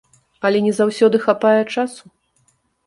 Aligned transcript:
Але 0.49 0.61
не 0.69 0.73
заўсёды 0.79 1.21
хапае 1.27 1.61
часу. 1.73 2.03